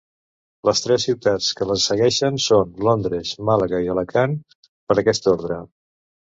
[0.67, 4.35] Les tres ciutats que les segueixen són Londres, Màlaga i Alacant,
[4.91, 5.61] per aquest ordre.